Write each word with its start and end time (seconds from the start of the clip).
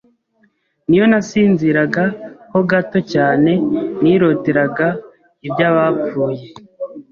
n’iyo 0.87 1.05
nasinziraga 1.11 2.03
ho 2.53 2.61
gato 2.69 2.99
cyane 3.13 3.51
niroteraga 4.01 4.87
iby’abapfuye 5.47 6.43